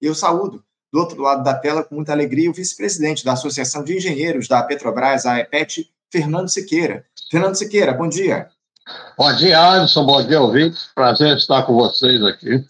[0.00, 0.62] E eu saúdo,
[0.92, 4.62] do outro lado da tela, com muita alegria, o vice-presidente da Associação de Engenheiros da
[4.62, 7.04] Petrobras, a EPET, Fernando Siqueira.
[7.30, 8.48] Fernando Siqueira, bom dia.
[9.18, 10.06] Bom dia, Anderson.
[10.06, 10.90] Bom dia, ouvintes.
[10.94, 12.64] Prazer estar com vocês aqui.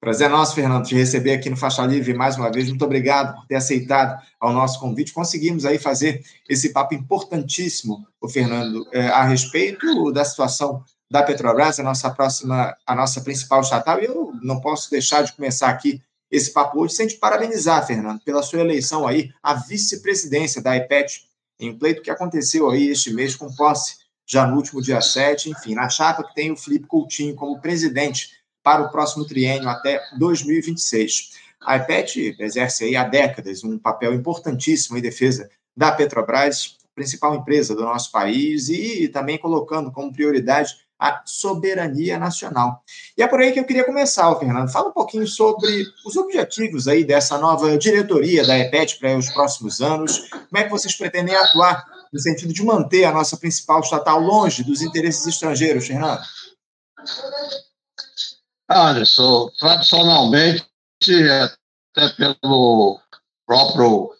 [0.00, 2.68] Prazer é nosso, Fernando, te receber aqui no Faixa Livre mais uma vez.
[2.68, 5.12] Muito obrigado por ter aceitado ao nosso convite.
[5.12, 11.78] Conseguimos aí fazer esse papo importantíssimo, o Fernando, é, a respeito da situação da Petrobras,
[11.78, 14.00] a nossa próxima, a nossa principal estatal.
[14.00, 16.00] E eu não posso deixar de começar aqui
[16.30, 21.28] esse papo hoje sem te parabenizar, Fernando, pela sua eleição aí à vice-presidência da IPET,
[21.58, 25.74] em pleito que aconteceu aí este mês com posse já no último dia 7, enfim,
[25.74, 28.30] na chapa que tem o Felipe Coutinho como presidente
[28.62, 31.30] para o próximo triênio até 2026.
[31.60, 37.74] A IPET exerce aí há décadas um papel importantíssimo em defesa da Petrobras, principal empresa
[37.74, 42.84] do nosso país, e também colocando como prioridade a soberania nacional.
[43.16, 44.70] E é por aí que eu queria começar, Fernando.
[44.70, 49.80] Fala um pouquinho sobre os objetivos aí dessa nova diretoria da EPET para os próximos
[49.80, 50.28] anos.
[50.28, 54.62] Como é que vocês pretendem atuar no sentido de manter a nossa principal estatal longe
[54.62, 56.20] dos interesses estrangeiros, Fernando?
[58.68, 60.66] Anderson, tradicionalmente,
[61.96, 63.00] até pelo
[63.46, 64.10] próprio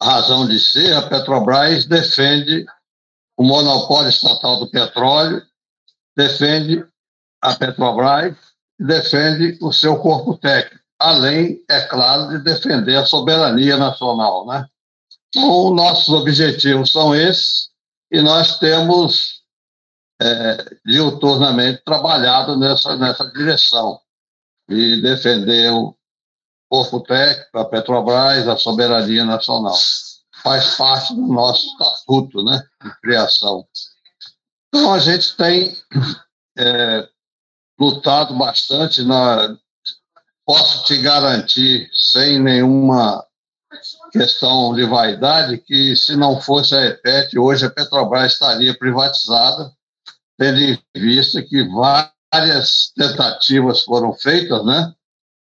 [0.00, 2.66] razão de ser, a Petrobras defende
[3.36, 5.42] o monopólio estatal do petróleo,
[6.16, 6.84] defende
[7.42, 8.36] a Petrobras
[8.80, 14.46] e defende o seu corpo técnico, além, é claro, de defender a soberania nacional.
[14.46, 14.66] Né?
[15.28, 17.68] Então, nossos objetivos são esses
[18.10, 19.42] e nós temos
[20.20, 24.00] é, diuturnamente trabalhado nessa, nessa direção
[24.68, 25.96] de defender o
[26.70, 29.76] corpo técnico, a Petrobras, a soberania nacional.
[30.42, 33.66] Faz parte do nosso estatuto né, de criação.
[34.74, 35.72] Então, a gente tem
[36.58, 37.08] é,
[37.78, 39.04] lutado bastante.
[39.04, 39.56] Na,
[40.44, 43.24] posso te garantir, sem nenhuma
[44.10, 49.72] questão de vaidade, que se não fosse a EPET, hoje a Petrobras estaria privatizada
[50.36, 54.92] tendo em vista que várias tentativas foram feitas, né?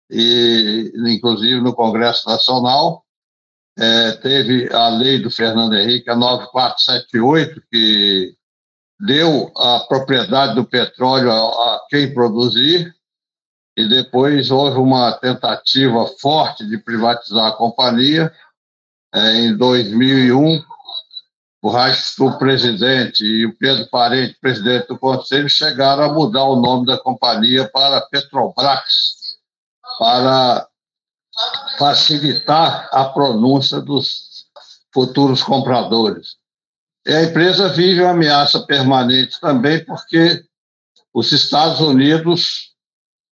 [0.09, 3.05] E, inclusive no Congresso Nacional,
[3.77, 8.38] é, teve a lei do Fernando Henrique, a 9478, que
[9.01, 12.95] deu a propriedade do petróleo a, quem produzir,
[13.77, 18.33] e depois houve uma tentativa forte de privatizar a companhia.
[19.15, 20.61] É, em 2001,
[21.63, 26.99] o presidente, e o Pedro Parente, presidente do conselho, chegaram a mudar o nome da
[26.99, 29.39] companhia para Petrobras,
[29.99, 30.69] para
[31.79, 34.47] facilitar a pronúncia dos
[34.93, 36.38] futuros compradores.
[37.09, 40.45] E a empresa vive uma ameaça permanente também, porque
[41.13, 42.75] os Estados Unidos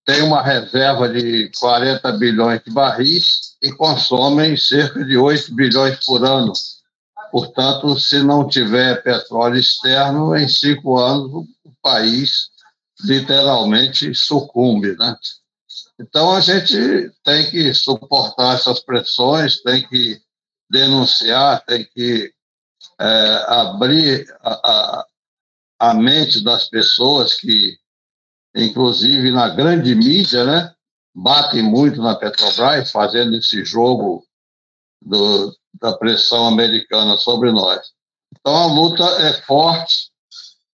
[0.05, 6.23] têm uma reserva de 40 bilhões de barris e consomem cerca de 8 bilhões por
[6.25, 6.53] ano
[7.33, 11.33] Portanto, se não tiver petróleo externo, em cinco anos
[11.65, 12.51] o país
[13.01, 15.17] literalmente sucumbe, né?
[15.99, 20.21] Então a gente tem que suportar essas pressões, tem que
[20.71, 22.31] denunciar, tem que
[23.03, 25.07] é, abrir a, a,
[25.91, 27.77] a, mente das pessoas que,
[28.55, 30.73] inclusive na grande mídia, né,
[31.13, 34.25] batem muito na Petrobras, fazendo esse jogo
[35.05, 37.91] do, da pressão americana sobre nós.
[38.39, 40.11] Então a luta é forte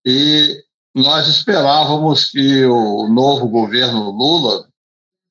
[0.05, 0.63] e
[0.95, 4.69] nós esperávamos que o novo governo Lula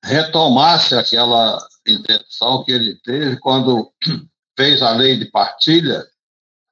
[0.03, 3.93] retomasse aquela intenção que ele teve quando
[4.57, 6.03] fez a lei de partilha,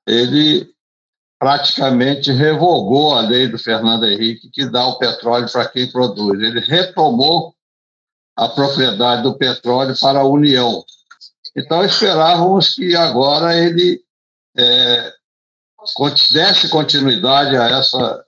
[0.08, 0.70] ele
[1.40, 6.40] praticamente revogou a lei do Fernando Henrique que dá o petróleo para quem produz.
[6.42, 7.54] Ele retomou
[8.36, 10.84] a propriedade do petróleo para a União.
[11.56, 14.02] Então, esperávamos que agora ele
[14.58, 15.14] é,
[16.32, 18.26] desse continuidade a essa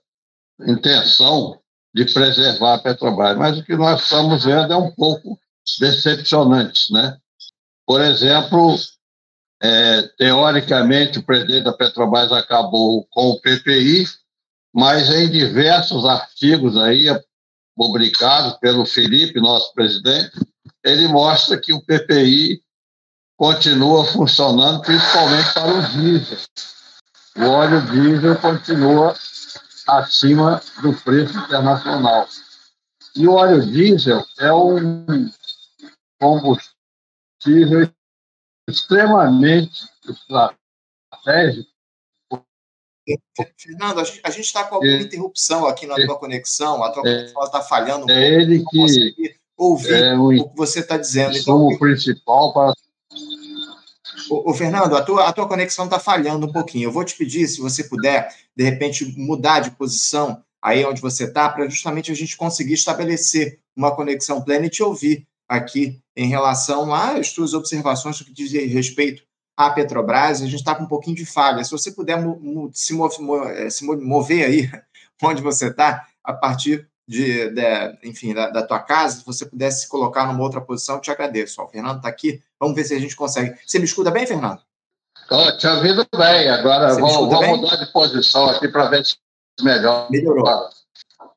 [0.66, 1.58] intenção
[1.94, 3.36] de preservar a Petrobras.
[3.36, 5.38] Mas o que nós estamos vendo é um pouco
[5.78, 6.92] decepcionante.
[6.92, 7.16] Né?
[7.86, 8.76] Por exemplo,
[9.60, 14.06] é, teoricamente, o presidente da Petrobras acabou com o PPI,
[14.72, 17.06] mas em diversos artigos aí
[17.76, 20.32] publicados pelo Felipe, nosso presidente,
[20.84, 22.62] ele mostra que o PPI
[23.36, 26.38] continua funcionando, principalmente para o diesel.
[27.36, 29.14] O óleo diesel continua
[29.86, 32.28] acima do preço internacional.
[33.14, 35.30] E o óleo diesel é um
[36.20, 37.88] combustível
[38.68, 41.68] extremamente estratégico.
[43.56, 47.14] Fernando, a gente está com alguma é, interrupção aqui na tua conexão, a tua é,
[47.14, 48.34] conexão está falhando um é.
[48.34, 51.36] Ele que ouvir é o, o, que você está dizendo.
[51.36, 52.74] Então, o principal para.
[54.28, 56.88] O, o, Fernando, a tua, a tua conexão está falhando um pouquinho.
[56.88, 61.24] Eu vou te pedir, se você puder, de repente, mudar de posição aí onde você
[61.24, 66.28] está, para justamente a gente conseguir estabelecer uma conexão plena e te ouvir aqui em
[66.28, 69.22] relação às suas observações que diz respeito
[69.56, 70.42] à Petrobras.
[70.42, 71.64] A gente está com um pouquinho de falha.
[71.64, 72.18] Se você puder
[72.72, 74.70] se, mover, se mover aí
[75.22, 79.82] onde você está, a partir de, de enfim, da, da, tua casa, se você pudesse
[79.82, 81.62] se colocar numa outra posição, eu te agradeço.
[81.62, 83.58] Ó, o Fernando está aqui, vamos ver se a gente consegue.
[83.66, 84.60] Você me escuta bem, Fernando?
[85.22, 86.48] Estou te ouvindo bem.
[86.50, 89.16] Agora vamos, vamos mudar de posição aqui para ver se
[89.62, 90.10] melhor.
[90.10, 90.68] Melhorou.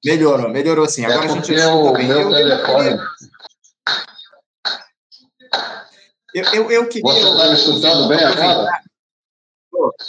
[0.03, 1.05] Melhorou, melhorou sim.
[1.05, 2.07] Agora é a gente escuta bem.
[2.07, 2.87] Meu eu, telefone...
[2.89, 2.99] eu, eu,
[6.33, 7.11] eu queria.
[7.11, 8.81] Você está me escutando bem agora?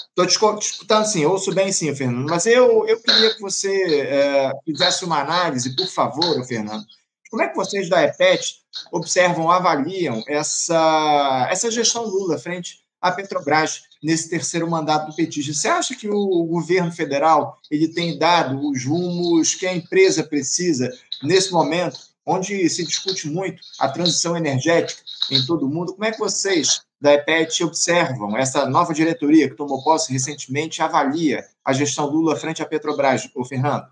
[0.08, 0.26] Estou
[0.58, 2.28] te, escutando sim, ouço bem sim, Fernando.
[2.28, 6.84] Mas eu, eu queria que você é, fizesse uma análise, por favor, Fernando.
[7.30, 8.56] Como é que vocês da EPET
[8.90, 15.54] observam, avaliam essa, essa gestão Lula frente à Petrobras nesse terceiro mandato do petista?
[15.54, 20.92] Você acha que o governo federal ele tem dado os rumos que a empresa precisa
[21.22, 25.92] nesse momento, onde se discute muito a transição energética em todo o mundo?
[25.92, 31.44] Como é que vocês da EPET observam, essa nova diretoria que tomou posse recentemente avalia
[31.64, 33.86] a gestão Lula frente à Petrobras, o Fernando?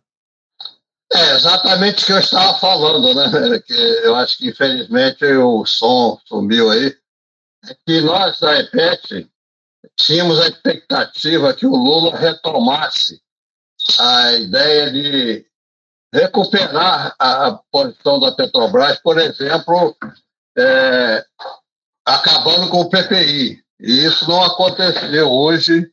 [1.12, 3.58] É exatamente o que eu estava falando, né?
[3.66, 3.74] Que
[4.04, 6.96] eu acho que infelizmente o som sumiu aí.
[7.68, 9.28] É que nós da EPET
[9.96, 13.20] tínhamos a expectativa que o Lula retomasse
[13.98, 15.46] a ideia de
[16.12, 19.96] recuperar a posição da Petrobras, por exemplo,
[20.56, 21.24] é,
[22.04, 23.62] acabando com o PPI.
[23.80, 25.30] E isso não aconteceu.
[25.30, 25.90] Hoje,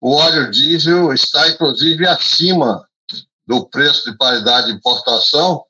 [0.00, 2.86] o óleo diesel está, inclusive, acima
[3.46, 5.64] do preço de paridade de importação.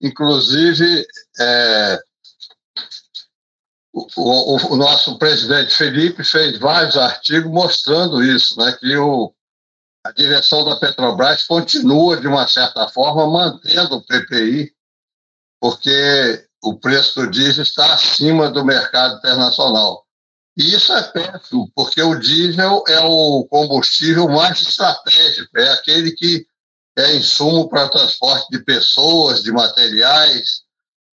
[0.00, 1.06] Inclusive,
[1.38, 1.98] é,
[3.92, 9.32] o, o, o, nosso presidente Felipe fez vários artigos mostrando isso, né, que o,
[10.04, 14.74] a direção da Petrobras continua, de uma certa forma, mantendo o PPI,
[15.60, 20.04] porque o preço do diesel está acima do mercado internacional.
[20.56, 26.46] E isso é péssimo, porque o diesel é o combustível mais estratégico, é aquele que
[26.98, 30.62] é insumo para transporte de pessoas, de materiais,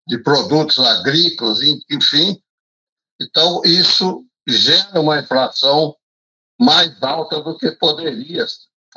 [0.06, 2.43] de produtos agrícolas, enfim.
[3.20, 5.94] Então, isso gera uma inflação
[6.58, 8.44] mais alta do que poderia,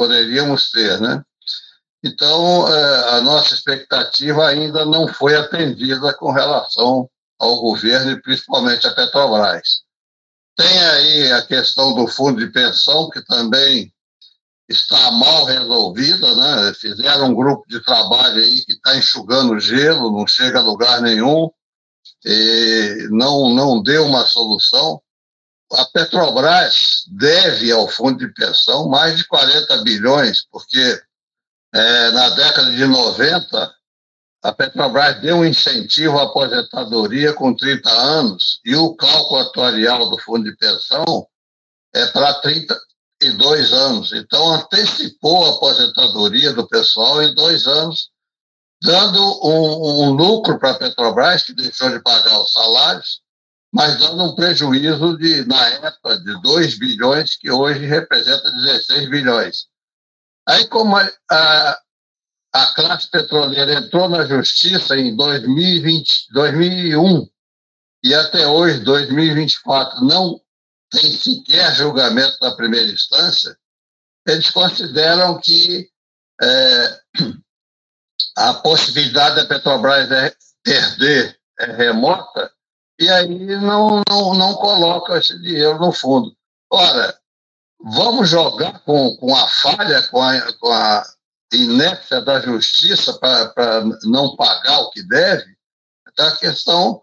[0.02, 1.24] poderíamos ter, né?
[2.04, 7.08] Então, é, a nossa expectativa ainda não foi atendida com relação
[7.38, 9.84] ao governo e principalmente à Petrobras.
[10.58, 13.94] Tem aí a questão do fundo de pensão, que também
[14.68, 16.74] está mal resolvida, né?
[16.74, 21.48] Fizeram um grupo de trabalho aí que está enxugando gelo, não chega a lugar nenhum,
[23.12, 25.00] não, não deu uma solução.
[25.74, 31.02] A Petrobras deve ao fundo de pensão mais de 40 bilhões, porque
[31.74, 33.76] é, na década de 90,
[34.44, 40.18] a Petrobras deu um incentivo à aposentadoria com 30 anos e o cálculo atuarial do
[40.20, 41.28] fundo de pensão
[41.94, 44.12] é para 32 anos.
[44.14, 48.10] Então, antecipou a aposentadoria do pessoal em dois anos,
[48.82, 53.22] dando um, um lucro para a Petrobras, que deixou de pagar os salários,
[53.72, 59.68] mas dando um prejuízo de, na época, de 2 bilhões, que hoje representa 16 bilhões.
[60.48, 61.82] Aí, como a, a,
[62.54, 67.30] a classe petroleira entrou na justiça em 2020, 2001
[68.04, 70.42] e até hoje, 2024, não
[70.90, 73.58] tem sequer julgamento da primeira instância,
[74.28, 75.90] eles consideram que
[76.42, 77.00] é,
[78.38, 82.52] a possibilidade da Petrobras é perder é remota
[83.02, 83.28] e aí
[83.58, 86.32] não, não, não coloca esse dinheiro no fundo.
[86.72, 87.20] Ora,
[87.84, 91.04] vamos jogar com, com a falha, com a, com a
[92.24, 95.58] da justiça para não pagar o que deve?
[96.08, 97.02] Então, a questão.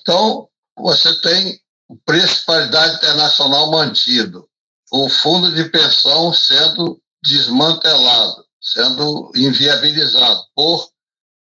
[0.00, 0.48] Então,
[0.78, 2.46] você tem o preço
[2.94, 4.48] internacional mantido,
[4.92, 10.93] o fundo de pensão sendo desmantelado, sendo inviabilizado por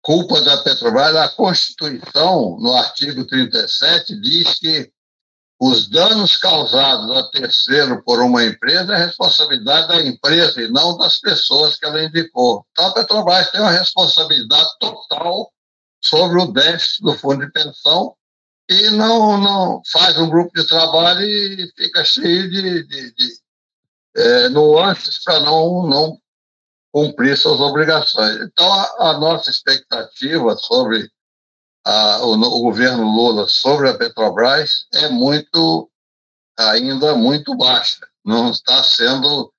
[0.09, 1.15] culpa da Petrobras.
[1.17, 4.91] A Constituição, no artigo 37, diz que
[5.61, 11.21] os danos causados a terceiro por uma empresa é responsabilidade da empresa e não das
[11.21, 12.65] pessoas que ela indicou.
[12.71, 15.53] Então, a Petrobras tem uma responsabilidade total
[16.03, 18.15] sobre o déficit do fundo de pensão
[18.67, 23.41] e não, não faz um grupo de trabalho e fica cheio de, de, de
[24.17, 26.19] é, nuances para não, não
[26.93, 28.41] cumprir suas obrigações.
[28.41, 31.11] Então, a, a nossa expectativa sobre
[31.85, 35.91] a, o, o governo Lula sobre a Petrobras é muito,
[36.59, 38.07] ainda muito baixa.
[38.25, 39.53] Não está sendo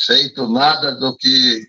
[0.00, 1.68] feito nada do que,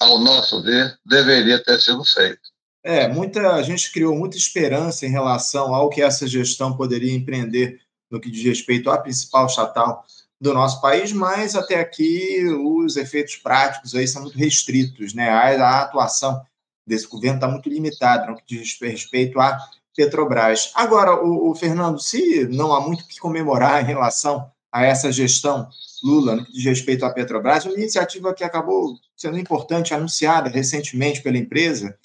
[0.00, 2.40] ao nosso ver, deveria ter sido feito.
[2.82, 7.78] É, muita a gente criou muita esperança em relação ao que essa gestão poderia empreender
[8.10, 10.04] no que diz respeito à principal estatal
[10.40, 15.28] do nosso país, mas até aqui os efeitos práticos aí são muito restritos, né?
[15.28, 16.40] A, atuação
[16.86, 19.58] desse governo está muito limitada no que diz respeito à
[19.94, 20.72] Petrobras.
[20.74, 25.68] Agora, o, o, Fernando, se não há muito que comemorar em relação a essa gestão
[26.02, 31.20] Lula no que diz respeito à Petrobras, uma iniciativa que acabou sendo importante, anunciada recentemente
[31.20, 31.98] pela empresa,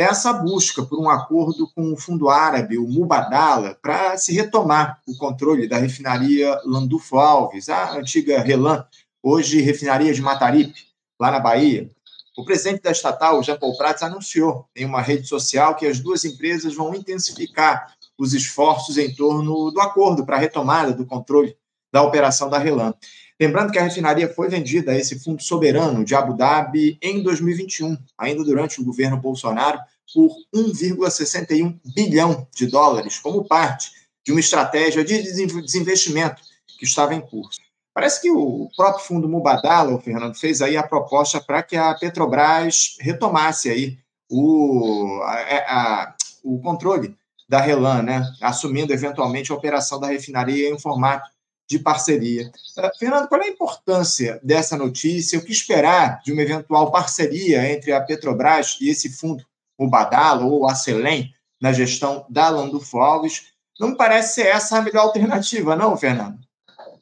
[0.00, 5.00] é essa busca por um acordo com o fundo árabe, o Mubadala, para se retomar
[5.06, 8.84] o controle da refinaria Landulfo Alves, a antiga Relan,
[9.22, 10.86] hoje refinaria de Mataripe,
[11.20, 11.90] lá na Bahia.
[12.36, 16.24] O presidente da estatal, Jean Paul Prats, anunciou em uma rede social que as duas
[16.24, 21.54] empresas vão intensificar os esforços em torno do acordo para a retomada do controle
[21.92, 22.94] da operação da Relan.
[23.40, 27.96] Lembrando que a refinaria foi vendida a esse fundo soberano de Abu Dhabi em 2021,
[28.18, 29.80] ainda durante o governo Bolsonaro,
[30.14, 33.90] por 1,61 bilhão de dólares, como parte
[34.24, 36.42] de uma estratégia de desinvestimento
[36.78, 37.58] que estava em curso.
[37.92, 41.94] Parece que o próprio fundo Mubadala, o Fernando, fez aí a proposta para que a
[41.94, 43.98] Petrobras retomasse aí
[44.30, 46.14] o, a, a,
[46.44, 47.16] o controle
[47.48, 48.22] da Relan, né?
[48.40, 51.28] assumindo eventualmente a operação da refinaria em formato
[51.68, 52.50] de parceria.
[52.78, 55.38] Uh, Fernando, qual é a importância dessa notícia?
[55.38, 59.44] O que esperar de uma eventual parceria entre a Petrobras e esse fundo,
[59.84, 63.46] o Badalo ou a Selem, na gestão da Landulfo Alves?
[63.78, 66.38] Não parece ser essa a melhor alternativa, não, Fernando?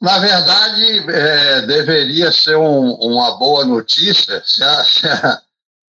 [0.01, 5.41] Na verdade, é, deveria ser um, uma boa notícia se a, se a,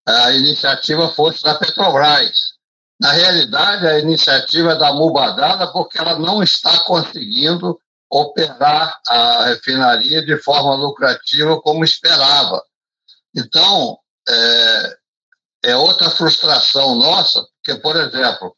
[0.09, 2.55] a iniciativa fosse da Petrobras.
[2.99, 7.79] Na realidade, a iniciativa é da Mubadala porque ela não está conseguindo
[8.11, 12.63] operar a refinaria de forma lucrativa como esperava.
[13.35, 14.97] Então, é,
[15.63, 18.57] é outra frustração nossa, porque, por exemplo,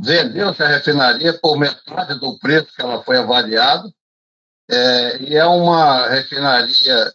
[0.00, 3.90] vendeu-se a refinaria por metade do preço que ela foi avaliada,
[4.70, 7.12] é, e é uma refinaria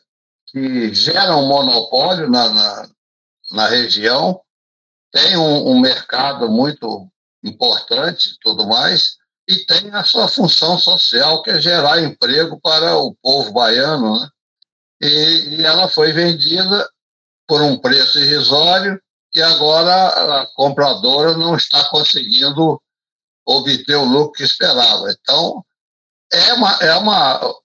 [0.48, 2.90] que gera um monopólio na, na,
[3.52, 4.42] na região,
[5.12, 7.08] tem um, um mercado muito
[7.44, 9.16] importante e tudo mais,
[9.48, 14.20] e tem a sua função social, que é gerar emprego para o povo baiano.
[14.20, 14.30] Né?
[15.02, 16.90] E, e ela foi vendida
[17.48, 19.00] por um preço irrisório
[19.36, 22.82] e agora a compradora não está conseguindo
[23.46, 25.12] obter o lucro que esperava.
[25.12, 25.64] Então,
[26.32, 27.56] é uma, é uma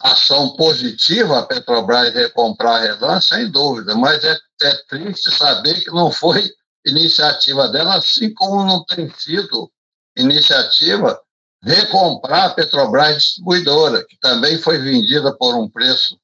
[0.00, 5.90] ação positiva a Petrobras recomprar a Relan, sem dúvida, mas é, é triste saber que
[5.90, 6.48] não foi
[6.86, 9.70] iniciativa dela, assim como não tem sido
[10.16, 11.20] iniciativa
[11.62, 16.18] recomprar a Petrobras Distribuidora, que também foi vendida por um preço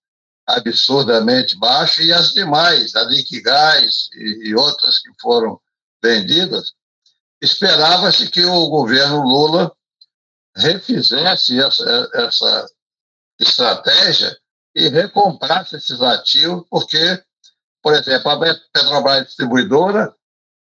[0.46, 5.60] absurdamente baixo, e as demais, a Liquigás e, e outras que foram
[6.02, 6.72] vendidas,
[7.40, 9.72] esperava-se que o governo Lula
[10.56, 12.66] refizesse essa, essa
[13.40, 14.36] estratégia
[14.74, 17.22] e recomprasse esses ativos, porque,
[17.82, 20.14] por exemplo, a Petrobras Distribuidora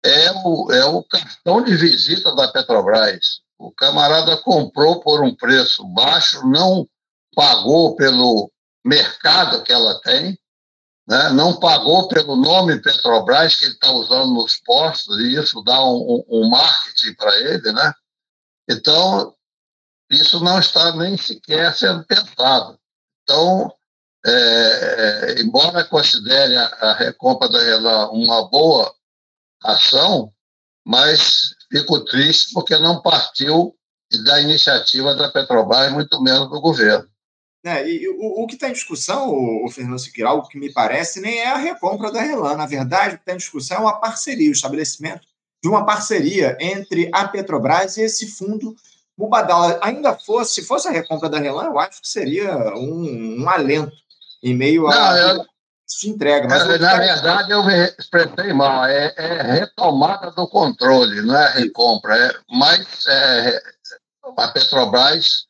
[0.04, 3.40] é o, é o cartão de visita da Petrobras.
[3.58, 6.88] O camarada comprou por um preço baixo, não
[7.34, 8.50] pagou pelo
[8.88, 10.38] mercado que ela tem,
[11.06, 11.30] né?
[11.30, 16.24] não pagou pelo nome Petrobras que ele está usando nos postos, e isso dá um,
[16.28, 17.72] um marketing para ele.
[17.72, 17.92] Né?
[18.68, 19.34] Então,
[20.10, 22.78] isso não está nem sequer sendo pensado.
[23.22, 23.72] Então,
[24.26, 28.92] é, é, embora considere a, a recompra da Relan uma boa
[29.62, 30.32] ação,
[30.84, 33.74] mas fico triste porque não partiu
[34.24, 37.08] da iniciativa da Petrobras, muito menos do governo.
[37.68, 40.72] É, e o, o que está em discussão, o, o Fernando Siqueira, algo que me
[40.72, 42.56] parece, nem é a recompra da Relan.
[42.56, 45.26] Na verdade, o que está em discussão é uma parceria, o estabelecimento
[45.62, 48.74] de uma parceria entre a Petrobras e esse fundo
[49.18, 49.80] Mubadala.
[49.82, 53.92] Ainda fosse, se fosse a recompra da Relan, eu acho que seria um, um alento
[54.42, 54.94] em meio a.
[54.94, 55.44] Não, eu,
[55.84, 56.46] se entrega.
[56.46, 58.84] Mas é, na verdade, eu me expressei mal.
[58.84, 62.14] É, é, retomada do controle, não é recompra.
[62.16, 63.60] É, mas é,
[64.36, 65.47] a Petrobras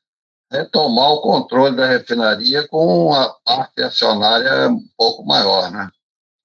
[0.50, 5.90] retomar o controle da refinaria com a parte acionária um pouco maior, né?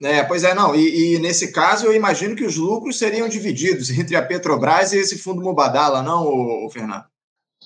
[0.02, 0.76] É, pois é, não.
[0.76, 4.98] E, e, nesse caso, eu imagino que os lucros seriam divididos entre a Petrobras e
[4.98, 7.06] esse fundo Mubadala, não, o, o Fernando?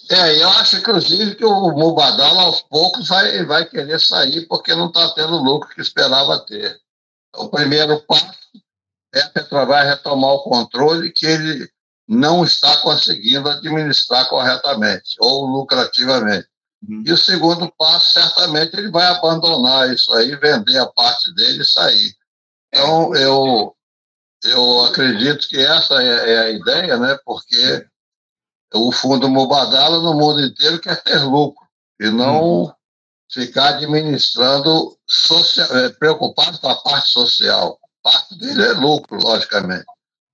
[0.10, 4.88] É, eu acho, inclusive, que o Mubadala, aos poucos, vai, vai querer sair porque não
[4.88, 6.80] está tendo o lucro que esperava ter.
[7.36, 8.38] O primeiro passo
[9.14, 11.68] é a Petrobras retomar o controle, que ele
[12.08, 16.48] não está conseguindo administrar corretamente ou lucrativamente.
[16.88, 17.04] Uhum.
[17.06, 21.66] E o segundo passo, certamente, ele vai abandonar isso aí, vender a parte dele e
[21.66, 22.16] sair.
[22.74, 23.24] Então, é.
[23.24, 23.76] eu,
[24.46, 27.18] eu acredito que essa é, é a ideia, né?
[27.26, 27.86] porque
[28.74, 31.66] o Fundo Mubadala no mundo inteiro quer ter lucro
[32.00, 32.74] e não uhum.
[33.32, 37.80] ficar administrando, social, é, preocupado com a parte social.
[38.04, 39.86] Parte dele é lucro, logicamente.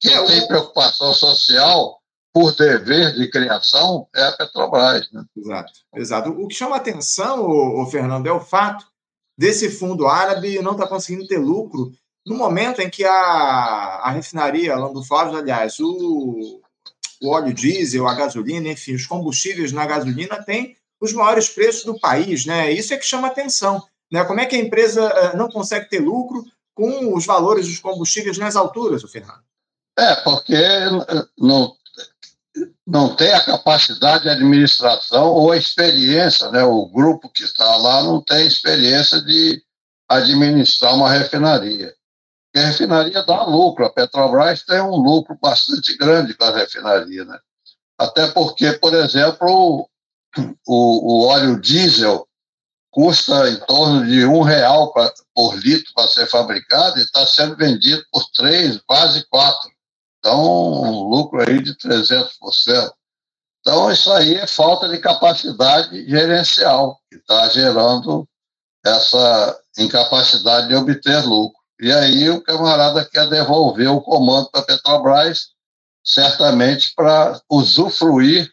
[0.03, 2.01] Quem é, tem preocupação social
[2.33, 5.09] por dever de criação é a Petrobras.
[5.13, 5.23] Né?
[5.37, 6.29] Exato, exato.
[6.31, 8.85] O que chama atenção, o, Fernando, é o fato
[9.37, 11.91] desse fundo árabe não estar tá conseguindo ter lucro
[12.25, 16.61] no momento em que a, a refinaria Landuflavos, aliás, o,
[17.21, 21.99] o óleo diesel, a gasolina, enfim, os combustíveis na gasolina têm os maiores preços do
[21.99, 22.71] país, né?
[22.71, 24.23] Isso é que chama atenção, né?
[24.23, 26.43] Como é que a empresa uh, não consegue ter lucro
[26.73, 29.43] com os valores dos combustíveis nas alturas, o Fernando?
[29.97, 30.57] É, porque
[31.37, 31.75] não,
[32.85, 36.63] não tem a capacidade de administração ou a experiência, né?
[36.63, 39.63] O grupo que está lá não tem experiência de
[40.09, 41.93] administrar uma refinaria.
[42.55, 47.25] E a refinaria dá lucro, a Petrobras tem um lucro bastante grande com a refinaria,
[47.25, 47.39] né?
[47.97, 49.89] Até porque, por exemplo,
[50.67, 52.27] o, o óleo diesel
[52.91, 57.55] custa em torno de um real pra, por litro para ser fabricado e está sendo
[57.55, 59.72] vendido por três, quase quatro.
[60.23, 62.29] Então, um lucro aí de 300%.
[63.59, 68.25] Então, isso aí é falta de capacidade gerencial, que está gerando
[68.85, 71.59] essa incapacidade de obter lucro.
[71.77, 75.49] E aí o camarada quer devolver o comando para a Petrobras,
[76.01, 78.49] certamente para usufruir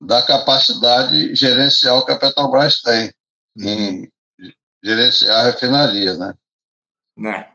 [0.00, 3.12] da capacidade gerencial que a Petrobras tem
[3.58, 4.08] em
[4.82, 6.34] gerenciar a refinaria, né?
[7.16, 7.50] Né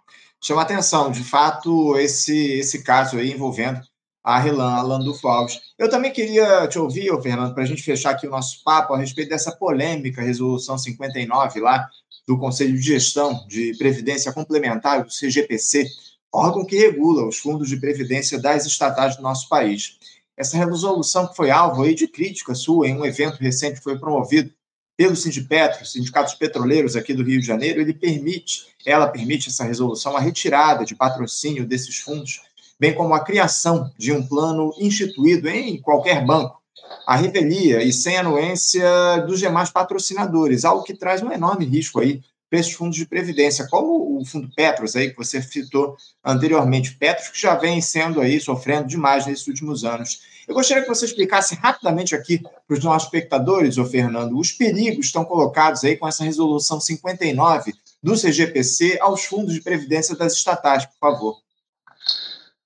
[0.45, 3.81] chama atenção, de fato, esse, esse caso aí envolvendo
[4.23, 5.27] a Relan, a Landulfo.
[5.75, 8.97] Eu também queria te ouvir, Fernando, para a gente fechar aqui o nosso papo a
[8.99, 11.89] respeito dessa polêmica resolução 59 lá
[12.27, 15.89] do Conselho de Gestão de Previdência Complementar, do CGPC,
[16.31, 19.97] órgão que regula os fundos de previdência das estatais do nosso país.
[20.38, 23.97] Essa resolução que foi alvo aí de crítica sua em um evento recente que foi
[23.97, 24.51] promovido
[24.97, 30.15] pelo Sindipetro, sindicatos petroleiros aqui do Rio de Janeiro, ele permite, ela permite essa resolução,
[30.15, 32.41] a retirada de patrocínio desses fundos,
[32.79, 36.62] bem como a criação de um plano instituído em qualquer banco,
[37.05, 42.21] a revelia e sem anuência dos demais patrocinadores, algo que traz um enorme risco aí
[42.49, 47.29] para esses fundos de previdência, como o fundo Petros aí que você citou anteriormente, Petros
[47.29, 50.21] que já vem sendo aí sofrendo demais nesses últimos anos.
[50.47, 55.08] Eu gostaria que você explicasse rapidamente aqui para os nossos espectadores, ô Fernando, os perigos
[55.08, 60.86] estão colocados aí com essa resolução 59 do CGPC aos fundos de previdência das estatais,
[60.86, 61.38] por favor.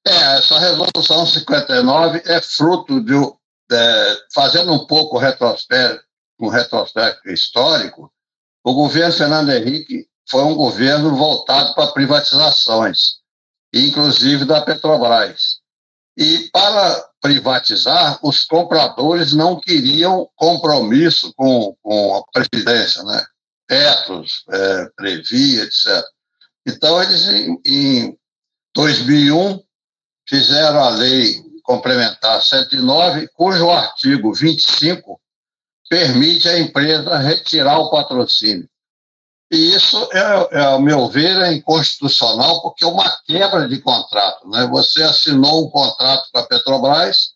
[0.06, 6.04] É, essa resolução 59 é fruto de, de fazendo um pouco retrospecto,
[6.40, 8.12] um retrospecto histórico,
[8.64, 13.20] o governo Fernando Henrique foi um governo voltado para privatizações,
[13.74, 15.60] inclusive da Petrobras.
[16.18, 23.26] E para privatizar, os compradores não queriam compromisso com, com a presidência, né?
[23.68, 26.04] Petros, é, Previ, etc.
[26.66, 28.18] Então, eles, em, em
[28.74, 29.62] 2001,
[30.28, 35.20] fizeram a lei complementar 109, cujo artigo 25
[35.90, 38.70] permite à empresa retirar o patrocínio.
[39.52, 44.48] E isso, é, é, ao meu ver, é inconstitucional, porque é uma quebra de contrato.
[44.48, 44.68] Né?
[44.68, 47.32] Você assinou um contrato com a Petrobras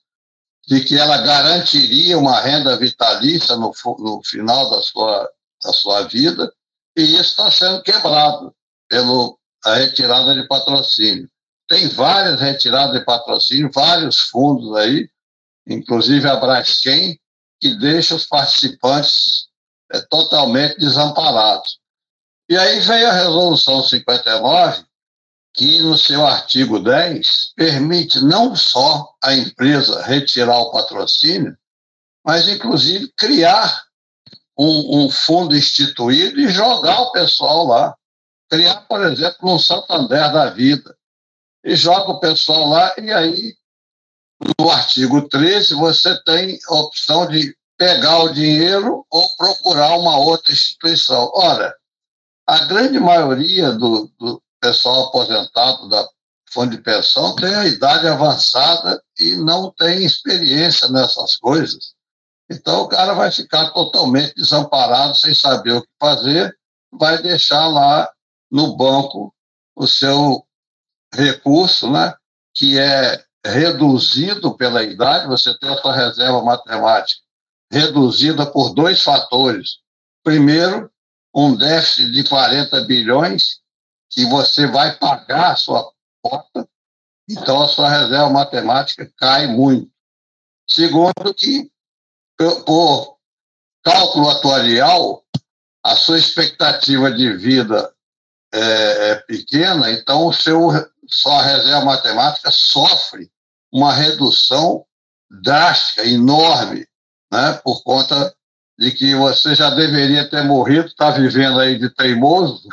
[0.68, 5.30] de que ela garantiria uma renda vitalícia no, no final da sua,
[5.64, 6.54] da sua vida,
[6.96, 8.54] e isso está sendo quebrado
[8.88, 9.36] pela
[9.76, 11.28] retirada de patrocínio.
[11.68, 15.10] Tem várias retiradas de patrocínio, vários fundos aí,
[15.68, 17.20] inclusive a Braskem,
[17.60, 19.48] que deixa os participantes
[19.92, 21.80] é, totalmente desamparados.
[22.50, 24.84] E aí veio a Resolução 59,
[25.54, 31.58] que no seu artigo 10 permite não só a empresa retirar o patrocínio,
[32.26, 33.84] mas inclusive criar
[34.58, 37.96] um, um fundo instituído e jogar o pessoal lá.
[38.50, 40.96] Criar, por exemplo, um Santander da vida.
[41.64, 43.56] E joga o pessoal lá, e aí,
[44.60, 50.52] no artigo 13, você tem a opção de pegar o dinheiro ou procurar uma outra
[50.52, 51.32] instituição.
[51.34, 51.74] Ora,
[52.48, 56.08] a grande maioria do, do pessoal aposentado da
[56.52, 61.96] fundo de pensão tem a idade avançada e não tem experiência nessas coisas.
[62.50, 66.56] Então o cara vai ficar totalmente desamparado, sem saber o que fazer,
[66.92, 68.08] vai deixar lá
[68.52, 69.34] no banco
[69.76, 70.46] o seu
[71.12, 72.14] recurso, né,
[72.54, 77.22] que é reduzido pela idade, você tem a sua reserva matemática
[77.72, 79.80] reduzida por dois fatores.
[80.24, 80.92] Primeiro,
[81.34, 83.60] um déficit de 40 bilhões,
[84.10, 85.92] que você vai pagar a sua
[86.22, 86.68] cota,
[87.28, 89.92] então a sua reserva matemática cai muito.
[90.68, 91.72] Segundo, que
[92.66, 93.18] por
[93.84, 95.24] cálculo atuarial,
[95.84, 97.94] a sua expectativa de vida
[98.54, 100.70] é, é pequena, então o seu,
[101.08, 103.32] sua reserva matemática sofre
[103.72, 104.86] uma redução
[105.30, 106.88] drástica, enorme,
[107.32, 108.36] né, por conta
[108.78, 112.68] de que você já deveria ter morrido, está vivendo aí de teimoso,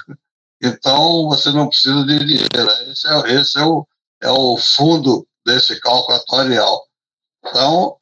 [0.62, 2.70] então você não precisa de dinheiro.
[2.90, 3.86] Esse é, esse é, o,
[4.22, 6.18] é o fundo desse cálculo.
[7.44, 7.96] Então,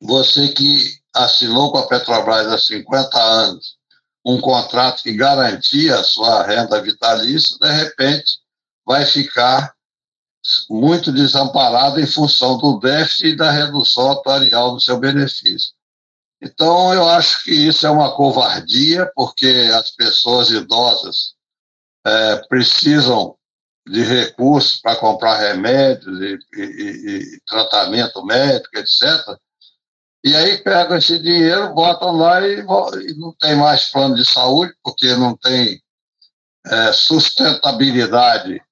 [0.00, 3.80] você que assinou com a Petrobras há 50 anos
[4.24, 8.38] um contrato que garantia a sua renda vitalícia, de repente
[8.84, 9.74] vai ficar
[10.68, 15.72] muito desamparado em função do déficit e da redução atuarial do seu benefício.
[16.42, 21.34] Então, eu acho que isso é uma covardia, porque as pessoas idosas
[22.06, 23.36] é, precisam
[23.86, 29.36] de recursos para comprar remédios e, e, e, tratamento médico, etc.
[30.24, 34.72] E aí pegam esse dinheiro, botam lá e, e não tem mais plano de saúde,
[34.82, 35.82] porque não tem
[36.66, 38.62] é, sustentabilidade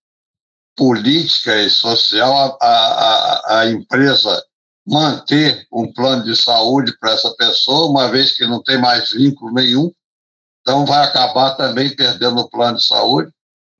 [0.76, 4.42] política e social a, a, a empresa
[4.88, 9.52] manter um plano de saúde para essa pessoa, uma vez que não tem mais vínculo
[9.52, 9.92] nenhum,
[10.62, 13.30] então vai acabar também perdendo o plano de saúde.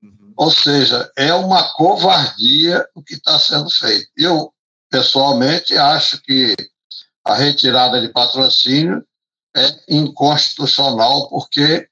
[0.03, 0.33] Uhum.
[0.37, 4.07] Ou seja, é uma covardia o que está sendo feito.
[4.15, 4.53] Eu,
[4.89, 6.55] pessoalmente, acho que
[7.25, 9.03] a retirada de patrocínio
[9.57, 11.89] é inconstitucional, porque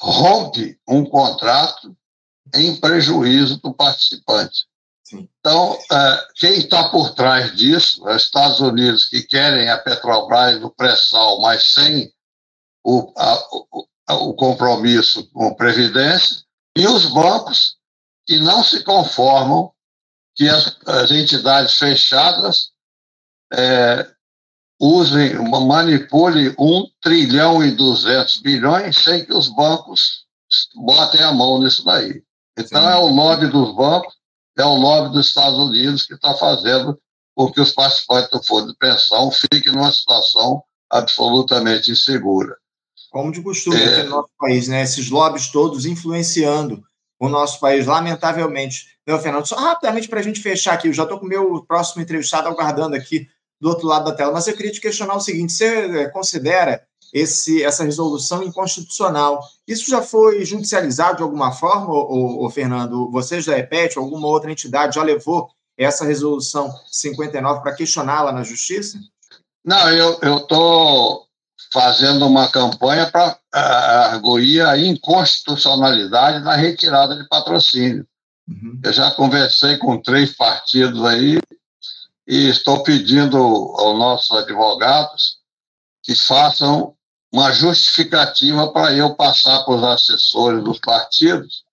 [0.00, 1.96] rompe um contrato
[2.54, 4.66] em prejuízo do participante.
[5.18, 10.70] Então, é, quem está por trás disso, os Estados Unidos que querem a Petrobras no
[10.70, 12.12] pré-sal, mas sem
[12.82, 13.86] o, a, o,
[14.30, 16.44] o compromisso com a Previdência,
[16.76, 17.76] e os bancos
[18.26, 19.72] que não se conformam
[20.34, 22.70] que as, as entidades fechadas
[23.52, 24.10] é,
[24.80, 30.24] usem, manipulem 1 trilhão e 200 bilhões sem que os bancos
[30.74, 32.22] botem a mão nisso daí.
[32.58, 32.88] Então, Sim.
[32.88, 34.13] é o lobby dos bancos
[34.58, 36.98] é o lobby dos Estados Unidos que está fazendo
[37.34, 42.56] com que os participantes do fundo de pensão fiquem numa situação absolutamente insegura.
[43.10, 43.84] Como de costume é...
[43.84, 44.82] aqui no nosso país, né?
[44.82, 46.84] Esses lobbies todos influenciando
[47.18, 48.86] o nosso país, lamentavelmente.
[49.06, 51.64] Meu Fernando, só rapidamente para a gente fechar aqui, eu já estou com o meu
[51.64, 53.28] próximo entrevistado aguardando aqui
[53.60, 56.86] do outro lado da tela, mas eu queria te questionar o seguinte: você é, considera
[57.14, 59.40] esse, essa resolução inconstitucional.
[59.68, 63.08] Isso já foi judicializado de alguma forma, ou, Fernando?
[63.12, 65.48] Vocês da EPET, alguma outra entidade já levou
[65.78, 68.98] essa resolução 59 para questioná-la na justiça?
[69.64, 71.24] Não, eu estou
[71.72, 78.06] fazendo uma campanha para uh, arguir a inconstitucionalidade da retirada de patrocínio.
[78.48, 78.80] Uhum.
[78.84, 81.38] Eu já conversei com três partidos aí
[82.26, 85.38] e estou pedindo aos nossos advogados
[86.02, 86.94] que façam
[87.34, 91.64] uma justificativa para eu passar para os assessores dos partidos,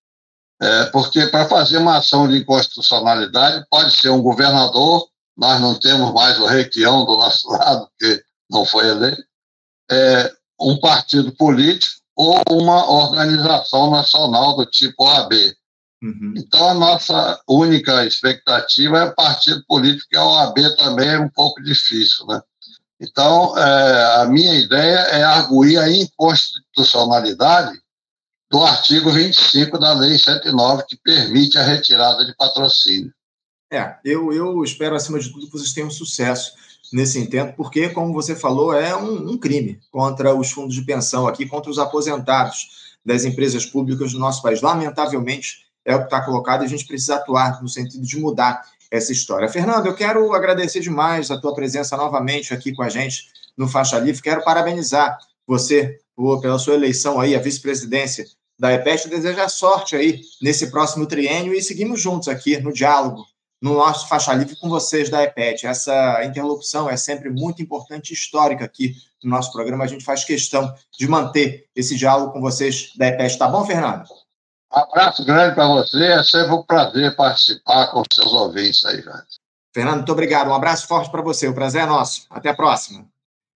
[0.60, 6.12] é, porque para fazer uma ação de inconstitucionalidade pode ser um governador, nós não temos
[6.12, 9.22] mais o Requião do nosso lado, que não foi eleito,
[9.88, 15.32] é, um partido político ou uma organização nacional do tipo OAB.
[16.02, 16.34] Uhum.
[16.38, 21.62] Então, a nossa única expectativa é partido político, que a OAB também é um pouco
[21.62, 22.42] difícil, né?
[23.02, 27.76] Então, é, a minha ideia é arguir a inconstitucionalidade
[28.48, 33.12] do artigo 25 da Lei 109, que permite a retirada de patrocínio.
[33.72, 36.52] É, eu, eu espero, acima de tudo, que vocês tenham sucesso
[36.92, 41.26] nesse intento, porque, como você falou, é um, um crime contra os fundos de pensão
[41.26, 44.62] aqui, contra os aposentados das empresas públicas do nosso país.
[44.62, 48.62] Lamentavelmente, é o que está colocado e a gente precisa atuar no sentido de mudar
[48.92, 49.48] essa história.
[49.48, 53.26] Fernando, eu quero agradecer demais a tua presença novamente aqui com a gente
[53.56, 54.20] no Faixa Livre.
[54.20, 55.98] Quero parabenizar você
[56.42, 58.26] pela sua eleição aí, a vice-presidência
[58.58, 59.08] da EPET.
[59.08, 63.24] Desejar sorte aí nesse próximo triênio e seguimos juntos aqui no diálogo,
[63.62, 65.66] no nosso Faixa Livre com vocês da EPET.
[65.66, 69.84] Essa interlocução é sempre muito importante histórica aqui no nosso programa.
[69.84, 73.38] A gente faz questão de manter esse diálogo com vocês da EPET.
[73.38, 74.04] Tá bom, Fernando?
[74.72, 76.02] Abraço grande para você.
[76.02, 79.22] É sempre um prazer participar com seus ouvintes aí, velho.
[79.74, 80.48] Fernando, muito obrigado.
[80.48, 81.46] Um abraço forte para você.
[81.46, 82.26] O prazer é nosso.
[82.30, 83.06] Até a próxima.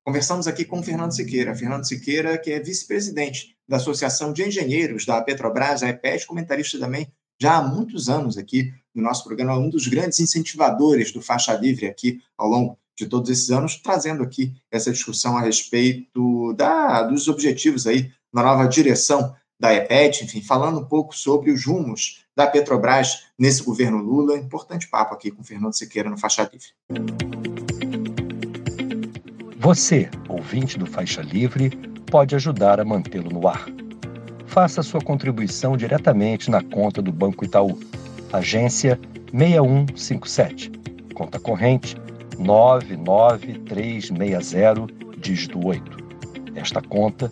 [0.06, 1.56] Conversamos aqui com Fernando Siqueira.
[1.56, 7.08] Fernando Siqueira, que é vice-presidente da Associação de Engenheiros da Petrobras, a EPES, comentarista também
[7.42, 11.88] já há muitos anos aqui no nosso programa, um dos grandes incentivadores do Faixa Livre
[11.88, 17.28] aqui ao longo de todos esses anos, trazendo aqui essa discussão a respeito da, dos
[17.28, 22.46] objetivos aí na nova direção da EPET, enfim, falando um pouco sobre os rumos da
[22.46, 24.38] Petrobras nesse governo Lula.
[24.38, 26.68] Importante papo aqui com Fernando Siqueira no Faixa Livre.
[29.58, 31.72] Você, ouvinte do Faixa Livre,
[32.12, 33.66] pode ajudar a mantê-lo no ar.
[34.46, 37.80] Faça sua contribuição diretamente na conta do Banco Itaú,
[38.32, 39.00] agência
[39.32, 40.72] 6157,
[41.16, 41.96] conta corrente
[42.38, 44.86] 99360,
[45.18, 46.06] dígito 8.
[46.56, 47.32] Esta conta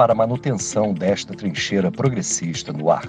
[0.00, 3.06] para a manutenção desta trincheira progressista no ar.